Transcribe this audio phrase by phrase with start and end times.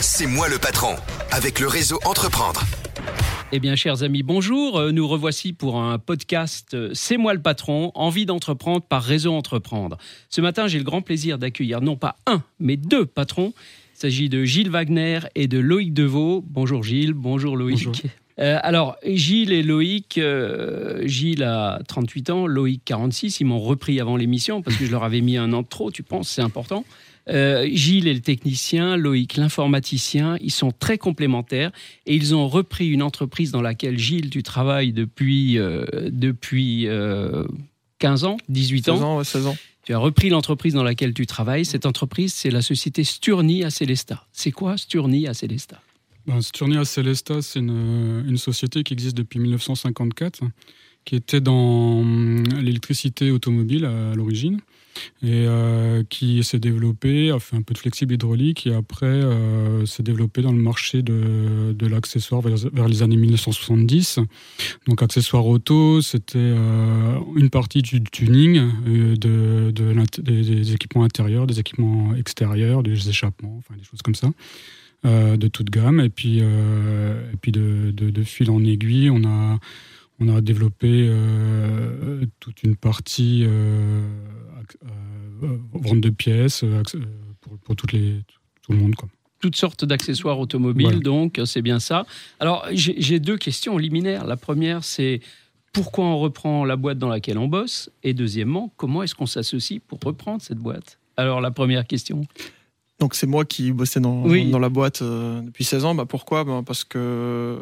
[0.00, 0.94] C'est moi le patron,
[1.32, 2.62] avec le réseau Entreprendre.
[3.50, 4.78] Eh bien, chers amis, bonjour.
[4.78, 9.32] Euh, Nous revoici pour un podcast euh, C'est moi le patron, envie d'entreprendre par Réseau
[9.32, 9.98] Entreprendre.
[10.28, 13.52] Ce matin, j'ai le grand plaisir d'accueillir non pas un, mais deux patrons.
[13.96, 16.44] Il s'agit de Gilles Wagner et de Loïc Deveau.
[16.46, 17.84] Bonjour Gilles, bonjour Loïc.
[17.86, 17.94] Bonjour.
[18.38, 24.00] Euh, alors, Gilles et Loïc, euh, Gilles a 38 ans, Loïc 46, ils m'ont repris
[24.00, 26.42] avant l'émission parce que je leur avais mis un an de trop, tu penses, c'est
[26.42, 26.84] important.
[27.28, 31.72] Euh, Gilles est le technicien, Loïc l'informaticien, ils sont très complémentaires
[32.06, 37.44] et ils ont repris une entreprise dans laquelle Gilles, tu travailles depuis, depuis euh,
[37.98, 38.94] 15 ans, 18 ans.
[38.94, 39.56] 16 ans, ouais, 16 ans.
[39.82, 41.64] Tu as repris l'entreprise dans laquelle tu travailles.
[41.64, 44.26] Cette entreprise, c'est la société Sturni à Célesta.
[44.32, 45.80] C'est quoi Sturni à Célesta
[46.28, 50.42] Ben, Sturni à Celesta, c'est une, une société qui existe depuis 1954,
[51.06, 54.60] qui était dans hum, l'électricité automobile à, l'origine,
[55.22, 59.86] et euh, qui s'est développée, a fait un peu de flexible hydraulique, et après euh,
[59.86, 64.18] s'est développée dans le marché de, de l'accessoire vers, les années 1970.
[64.86, 71.58] Donc accessoires auto, c'était euh, une partie du tuning, de, de des équipements intérieurs, des
[71.58, 74.30] équipements extérieurs, des échappements, enfin des choses comme ça.
[75.04, 76.00] Euh, de toute gamme.
[76.00, 79.58] Et puis, euh, et puis de, de- de fil en aiguille, on a,
[80.20, 83.46] on a développé euh, toute une partie
[85.72, 86.64] vente de pièces
[87.40, 88.20] pour, pour toutes les,
[88.62, 88.94] tout le monde.
[88.94, 89.08] Quoi.
[89.40, 91.00] toutes sortes d'accessoires automobiles, Voilà.
[91.00, 92.04] donc c'est bien ça.
[92.40, 94.26] Alors j'ai deux questions liminaires.
[94.26, 95.20] La première, c'est
[95.72, 97.90] pourquoi on reprend la boîte dans laquelle on bosse?
[98.02, 100.98] Et deuxièmement, comment est-ce qu'on s'associe pour reprendre cette boîte?
[101.16, 102.22] Alors la première question.
[102.98, 104.50] Donc c'est moi qui bossais dans, Oui.
[104.50, 105.94] dans la boîte euh, depuis 16 ans.
[105.94, 106.44] Bah, pourquoi?
[106.44, 107.58] Bah, Parce que,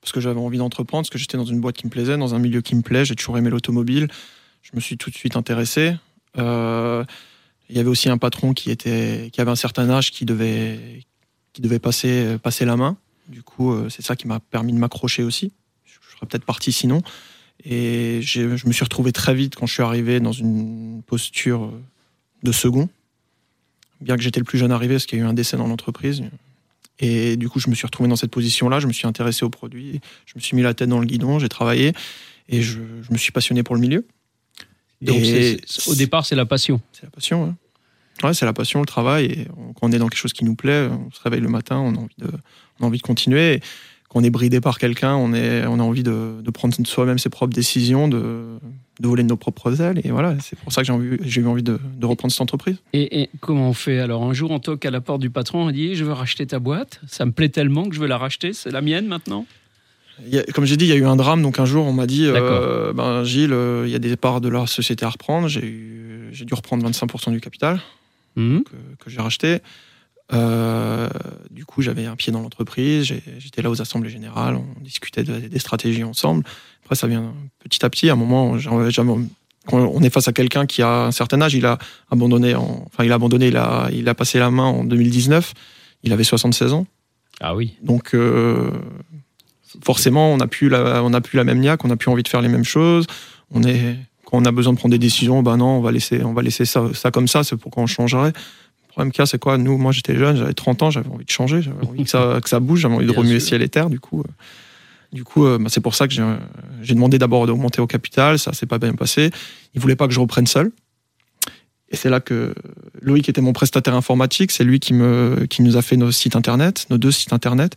[0.00, 2.34] parce que j'avais envie d'entreprendre, parce que j'étais dans une boîte qui me plaisait, dans
[2.34, 3.04] un milieu qui me plaît.
[3.04, 4.08] J'ai toujours aimé l'automobile.
[4.62, 5.94] Je me suis tout de suite intéressé.
[6.38, 7.04] Euh,
[7.68, 11.04] Il y avait aussi un patron qui, était, qui avait un certain âge qui devait,
[11.52, 12.96] qui devait passer, passer la main.
[13.28, 15.52] Du coup, euh, c'est ça qui m'a permis de m'accrocher aussi.
[15.84, 17.02] Je serais peut-être parti sinon.
[17.64, 21.70] Et je me suis retrouvé très vite quand je suis arrivé dans une posture
[22.42, 22.88] de second
[24.00, 25.66] bien que j'étais le plus jeune arrivé parce qu'il y a eu un décès dans
[25.66, 26.22] l'entreprise.
[27.00, 29.50] Et du coup, je me suis retrouvé dans cette position-là, je me suis intéressé aux
[29.50, 31.92] produits, je me suis mis la tête dans le guidon, j'ai travaillé
[32.48, 34.04] et je, je me suis passionné pour le milieu.
[35.00, 36.80] Donc Et c'est- au départ, c'est la passion.
[36.92, 37.44] c'est la passion.
[37.44, 37.56] hein.
[38.26, 39.26] Ouais, c'est la passion, le travail.
[39.26, 41.48] Et on- quand on est dans quelque chose qui nous plaît, on se réveille le
[41.48, 42.26] matin, on a envie de,
[42.80, 43.54] on a envie de continuer.
[43.54, 43.60] Et
[44.08, 47.18] quand on est bridé par quelqu'un, on, est, on a envie de, de prendre soi-même
[47.18, 48.46] ses propres décisions, de,
[49.00, 50.00] de voler de nos propres ailes.
[50.02, 52.40] Et voilà, c'est pour ça que j'ai envie- j'ai eu envie de, de reprendre cette
[52.40, 52.76] entreprise.
[52.94, 54.22] Et, et comment on fait Alors?
[54.24, 56.58] Un jour, on toque à la porte du patron, on dit Je veux racheter ta
[56.58, 57.00] boîte.
[57.06, 58.52] Ça me plaît tellement que je veux la racheter.
[58.54, 59.44] C'est la mienne maintenant?
[60.52, 61.42] Comme j'ai dit, il y a eu un drame.
[61.42, 64.40] Donc un jour, on m'a dit, euh, ben, Gilles, euh, il y a des parts
[64.40, 65.46] de la société à reprendre.
[65.48, 67.80] J'ai eu- j'ai dû reprendre 25% du capital
[68.64, 69.58] que, que j'ai racheté.
[70.32, 71.08] Euh,
[71.50, 73.04] du coup, j'avais un pied dans l'entreprise.
[73.38, 74.56] J'étais là aux assemblées générales.
[74.56, 76.44] On discutait de- des stratégies ensemble.
[76.84, 78.10] Après, ça vient petit à petit.
[78.10, 78.56] À un moment,
[79.66, 81.78] quand on est face à quelqu'un qui a un certain âge, il a
[82.10, 82.54] abandonné.
[82.54, 83.48] en- enfin, il a abandonné.
[83.48, 85.54] Il a, il a passé la main en 2019.
[86.02, 86.86] Il avait 76 ans.
[87.40, 87.74] Ah oui.
[87.82, 88.70] Donc euh,
[89.82, 92.28] forcément, on n'a plus la, on plus la même niaque, on n'a plus envie de
[92.28, 93.06] faire les mêmes choses.
[93.50, 96.22] On est quand on a besoin de prendre des décisions, ben non, on va laisser,
[96.22, 97.44] on va laisser ça, ça comme ça.
[97.44, 98.32] C'est pourquoi on changerait.
[98.98, 101.86] A, c'est quoi Nous, moi, j'étais jeune, j'avais 30 ans, j'avais envie de changer, j'avais
[101.86, 103.48] envie que ça, que ça bouge, j'avais envie de Bien remuer sûr.
[103.50, 103.90] ciel et terre.
[103.90, 104.30] Du coup, euh,
[105.12, 106.24] du coup, euh, ben, c'est pour ça que j'ai,
[106.82, 108.38] j'ai demandé d'abord d'augmenter au capital.
[108.38, 109.30] Ça s'est pas bien passé.
[109.74, 110.70] Il voulait pas que je reprenne seul.
[111.90, 112.54] Et c'est là que
[113.00, 114.50] Loïc était mon prestataire informatique.
[114.50, 117.76] C'est lui qui, me, qui nous a fait nos sites internet, nos deux sites internet.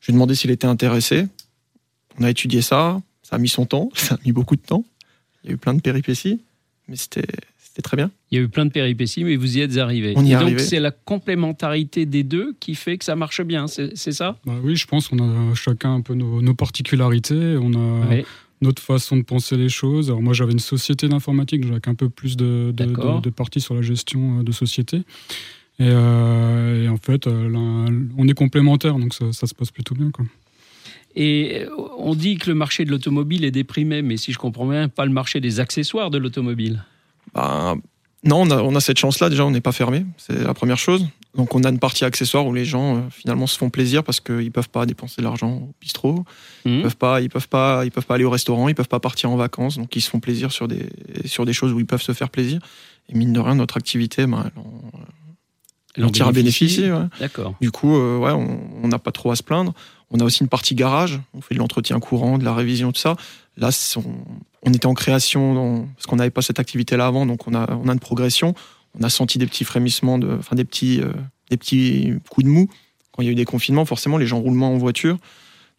[0.00, 1.26] Je lui ai demandé s'il était intéressé.
[2.18, 3.00] On a étudié ça.
[3.22, 3.90] Ça a mis son temps.
[3.94, 4.84] Ça a mis beaucoup de temps.
[5.44, 6.40] Il y a eu plein de péripéties.
[6.88, 7.26] Mais c'était
[7.70, 8.10] c'était très bien.
[8.32, 10.12] Il y a eu plein de péripéties, mais vous y êtes arrivé.
[10.16, 10.58] On y Et est donc arrivé.
[10.58, 13.68] c'est la complémentarité des deux qui fait que ça marche bien.
[13.68, 14.38] C'est c'est ça?
[14.44, 17.56] Bah oui, je pense qu'on a chacun un peu nos, nos particularités.
[17.62, 18.22] On a
[18.60, 20.08] notre façon de penser les choses.
[20.10, 23.20] Alors moi, j'avais une société d'informatique, avec un peu plus de, de, D'accord.
[23.20, 24.98] de, de parties sur la gestion euh, de société.
[25.78, 27.86] Et, euh, et en fait, euh,
[28.18, 30.10] on est complémentaires, donc ça, ça se passe plutôt bien.
[30.10, 30.26] Quoi.
[31.16, 31.64] Et
[31.98, 35.06] on dit que le marché de l'automobile est déprimé, mais si je comprends bien, pas
[35.06, 36.84] le marché des accessoires de l'automobile.
[37.34, 37.76] Ben,
[38.24, 39.30] non, on a, on a cette chance-là.
[39.30, 40.04] Déjà, on n'est pas fermé.
[40.18, 41.06] C'est la première chose.
[41.36, 44.18] Donc, on a une partie accessoire où les gens, euh, finalement, se font plaisir parce
[44.20, 46.24] qu'ils ne peuvent pas dépenser de l'argent au bistrot.
[46.64, 46.82] Ils Mhm.
[46.82, 49.30] peuvent pas, ils peuvent pas, ils peuvent pas aller au restaurant, ils peuvent pas partir
[49.30, 50.88] en vacances, donc ils se font plaisir sur des
[51.26, 52.60] sur des choses où ils peuvent se faire plaisir.
[53.08, 54.44] Et mine de rien, notre activité, elle en,
[55.96, 56.78] elle en tire un bénéfice.
[56.78, 56.90] ouais.
[57.20, 57.54] D'accord.
[57.60, 59.72] Du coup, euh, ouais, on on n'a pas trop à se plaindre.
[60.10, 61.20] On a aussi une partie garage.
[61.34, 63.16] On fait de l'entretien courant, de la révision, tout ça.
[63.56, 64.02] Là, on,
[64.66, 67.70] on était en création dans- parce qu'on n'avait pas cette activité-là avant, donc on a,
[67.74, 68.54] on a une progression.
[68.98, 71.12] On a senti des petits frémissements, de, enfin des petits, euh,
[71.50, 72.68] des petits coups de mou.
[73.12, 75.16] quand il y a eu des confinements, forcément, les gens roulent moins en voiture.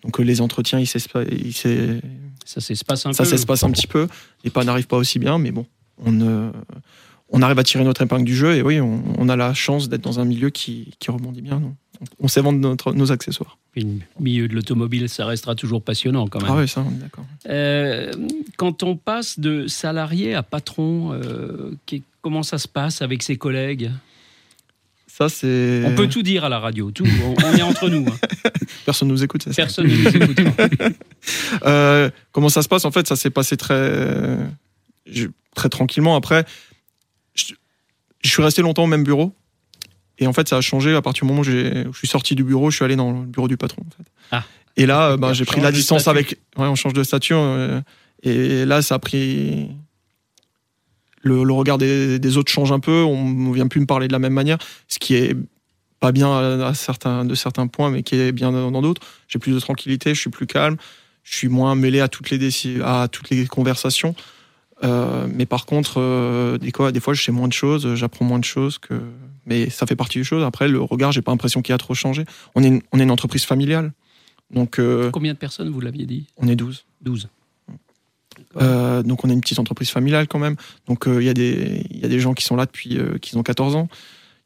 [0.04, 0.89] Donc euh, les entretiens, ils
[1.31, 1.54] ils
[2.45, 4.07] Ça s'espace un ça s'espace un petit peu.
[4.44, 5.66] Les pas n'arrivent pas aussi bien, mais bon,
[6.04, 6.51] on, euh,
[7.30, 9.89] on arrive à tirer notre épingle du jeu et oui, on, on a la chance
[9.89, 11.60] d'être dans un milieu qui, qui rebondit bien.
[11.60, 11.74] donc
[12.19, 13.57] on, sait vendre notre- nos accessoires.
[13.71, 16.51] Puis Le milieu de l'automobile, ça restera toujours passionnant quand même.
[16.51, 17.25] Ah oui, ça, on est d'accord.
[17.48, 18.12] Euh,
[18.57, 21.75] quand on passe de salarié à patron, euh,
[22.21, 23.92] comment ça se passe avec ses collègues?
[25.07, 25.83] Ça, c'est.
[25.86, 27.06] On peut tout dire à la radio, tout.
[27.24, 28.06] On, on est entre nous.
[28.07, 28.50] hein.
[28.86, 30.39] Personne nous écoute, c'est ça Personne ne nous écoute.
[31.65, 32.86] Euh, comment ça se passe?
[32.86, 34.38] En fait, ça s'est passé très,
[35.56, 36.15] très tranquillement.
[36.15, 36.45] Après,
[37.36, 37.54] je,
[38.24, 39.36] je suis resté longtemps au même bureau.
[40.21, 42.44] Et en fait, ça a changé à partir du moment où, je suis sorti du
[42.44, 43.81] bureau, je suis allé dans le bureau du patron.
[43.85, 44.09] En fait.
[44.31, 44.44] Ah.
[44.77, 46.38] Et là, On j'ai pris la distance avec.
[46.56, 47.33] Ouais, on change de statut.
[47.33, 47.81] euh,
[48.23, 49.69] et là, ça a pris.
[51.23, 53.03] Le, le regard des, des autres change un peu.
[53.03, 54.57] On ne vient plus me parler de la même manière.
[54.88, 55.35] Ce qui est
[56.00, 59.01] pas bien à, à certains, de certains points, mais qui est bien dans d'autres.
[59.27, 60.77] J'ai plus de tranquillité, je suis plus calme.
[61.23, 64.15] Je suis moins mêlé à toutes les, à toutes les conversations.
[64.83, 68.45] Euh, mais par contre, euh, des fois, je sais moins de choses, j'apprends moins de
[68.45, 68.79] choses.
[68.79, 69.00] Que...
[69.45, 70.43] Mais ça fait partie des choses.
[70.43, 72.25] Après, le regard, j'ai pas l'impression qu'il a trop changé.
[72.55, 73.91] On est une, on est une entreprise familiale.
[74.51, 76.27] Donc, euh, Combien de personnes, vous l'aviez dit?
[76.38, 76.85] on est 12.
[77.01, 77.27] 12.
[78.57, 80.55] Euh, donc, on est une petite entreprise familiale quand même.
[80.88, 83.38] Donc, euh, il y, a des- y a des gens qui sont là depuis qu'ils
[83.38, 83.88] ont 14 ans.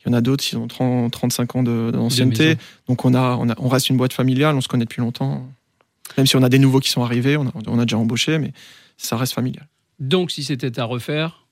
[0.06, 2.58] Il y en a d'autres qui ont 30, 35 ans d'ancienneté.
[2.88, 5.48] Donc, on, a, on, a- on reste une boîte familiale, on se connaît depuis longtemps.
[6.18, 8.38] Même si on a des nouveaux qui sont arrivés, on a, on a déjà embauché,
[8.38, 8.54] mais
[8.98, 9.68] ça reste familial.
[10.00, 11.45] Donc, si c'était à refaire,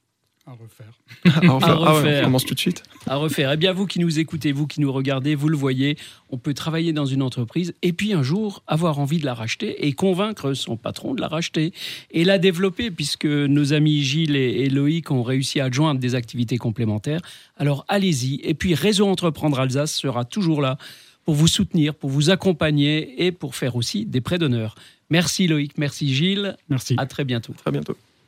[0.47, 0.99] À refaire.
[1.25, 1.69] À refaire.
[1.69, 2.21] Ah ouais, refaire.
[2.21, 2.83] on commence tout de suite.
[3.07, 3.51] à refaire.
[3.53, 5.97] Eh bien, vous qui nous écoutez, vous qui nous regardez, vous le voyez,
[6.31, 9.87] on peut travailler dans une entreprise et puis un jour avoir envie de la racheter
[9.87, 11.71] et convaincre son patron de la racheter
[12.11, 16.57] et la développer puisque nos amis Gilles et Loïc ont réussi à joindre des activités
[16.57, 17.21] complémentaires.
[17.55, 18.41] Alors allez-y.
[18.43, 20.77] Et puis Réseau Entreprendre Alsace sera toujours là
[21.23, 24.75] pour vous soutenir, pour vous accompagner et pour faire aussi des prêts d'honneur.
[25.09, 26.57] Merci Loïc, merci Gilles.
[26.67, 26.95] Merci.
[26.97, 27.53] À très bientôt.
[27.53, 27.95] Très bientôt.